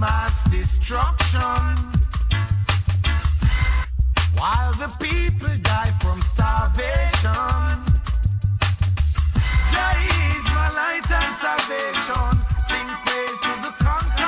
[0.00, 1.76] mass destruction.
[4.34, 7.84] While the people die from starvation.
[9.70, 9.94] Jah
[10.32, 12.32] is my light and salvation.
[12.68, 14.19] Sing praise to the conquering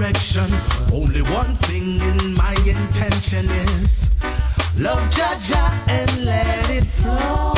[0.00, 0.48] direction.
[0.92, 4.08] Only one thing in my intention is
[4.78, 7.54] love Jah and let it flow.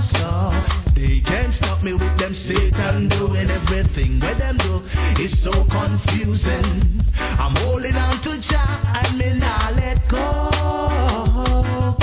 [0.00, 0.50] So
[0.94, 4.82] they can't stop me with them Satan doing everything what them do
[5.20, 7.02] is so confusing.
[7.38, 11.99] I'm holding on to Jah and me not let go.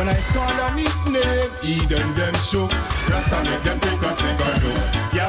[0.00, 2.72] When I call on his name Eden them shook
[3.04, 5.28] Rasta make them take a second look Yo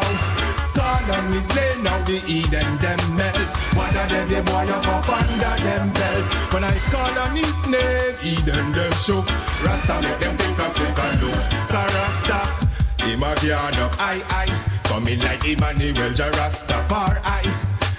[0.72, 3.36] Call on his name now the Eden them melt
[3.76, 6.24] What are them the boy up up under them belt
[6.54, 9.28] When I call on his name Eden them shook
[9.60, 12.68] Rasta make them take a second look Rasta
[13.02, 14.82] him a yard up, aye, aye.
[14.84, 17.52] Coming like Emmanuel Jah Rastafari.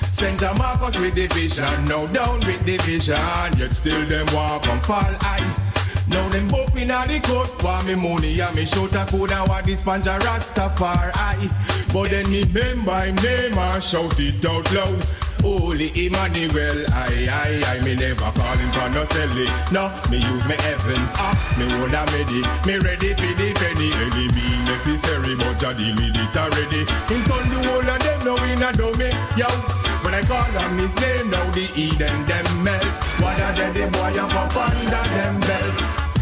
[0.08, 3.18] Saint John Marcus with the vision, now down with the vision.
[3.58, 5.71] Yet still them walk and fall, aye.
[6.12, 9.48] Now them both in the court, want me money and me shout a could and
[9.48, 11.92] what this panja Rastafari.
[11.92, 15.04] But then me remember him name and shout it out loud.
[15.42, 19.48] Holy Emmanuel, I, I, I, me never call him for no silly.
[19.72, 22.42] No, me use me heavens, ah, me would have ready.
[22.64, 26.84] Me ready for the penny, any mean necessary, but I deal with it already.
[27.08, 29.91] Him turn the whole of them now in a dummy, yo.
[30.14, 32.84] I call on his name, now the Eden them melt.
[33.16, 35.76] What are they, the boy up up under them belt?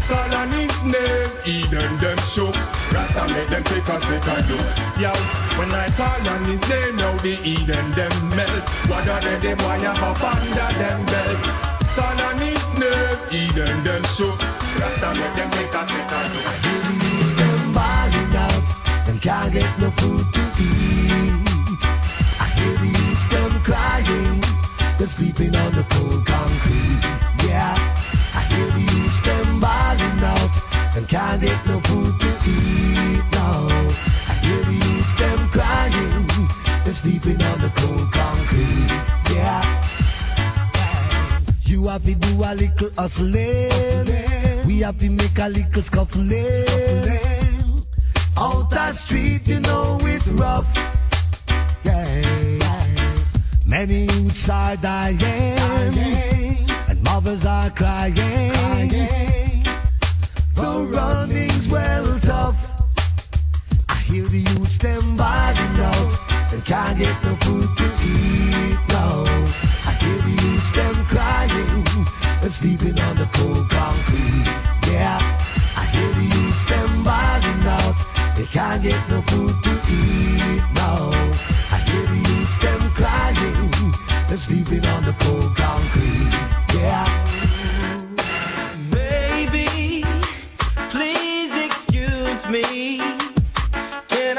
[0.07, 2.55] Call on his name, Eden them shook.
[2.93, 4.67] Rasta make them take a second look.
[4.95, 5.11] Yo,
[5.59, 8.63] when I call on his name, now the Eden them melt.
[8.87, 11.41] What are they, the boy up under them belt?
[11.95, 14.39] Call on his name, Eden them shook.
[14.79, 16.47] Rasta make them take a second look.
[16.63, 18.65] Youths them balling out,
[19.05, 21.50] them can't get no food to eat.
[25.01, 27.01] They're sleeping on the cold concrete.
[27.49, 27.73] Yeah,
[28.35, 30.53] I hear the youths them balling out,
[30.93, 33.23] them can't get no food to eat.
[33.33, 33.49] No,
[34.29, 36.27] I hear the youths them crying,
[36.83, 38.91] they're sleeping on the cold concrete.
[39.33, 39.61] Yeah.
[41.65, 44.67] You have to do a little hustling.
[44.67, 46.45] We have to make a little scuffling.
[48.37, 50.69] Out the street, you know it's rough.
[53.71, 58.51] Many youths are dying, and mothers are crying.
[60.53, 62.59] The running's well tough.
[63.87, 68.77] I hear the youths them buying out and can't get no food to eat.
[68.89, 69.23] No,
[69.87, 71.95] I hear the youths them crying
[72.43, 74.47] and sleeping on the cold concrete.
[74.91, 75.17] Yeah,
[75.77, 77.95] I hear the youths them buying out.
[78.35, 79.09] They can't get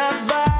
[0.02, 0.51] Can I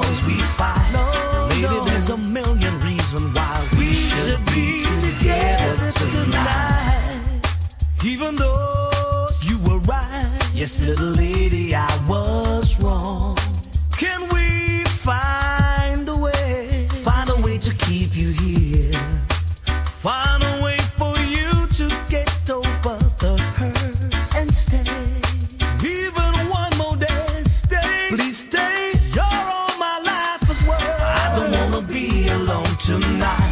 [0.00, 0.90] cause we fight.
[0.92, 1.84] No, Maybe no.
[1.84, 7.04] there's a million reasons why we, we should, should be together, together tonight.
[7.04, 8.04] tonight.
[8.04, 12.85] Even though you were right, yes, little lady, I was right.
[32.86, 33.45] tonight.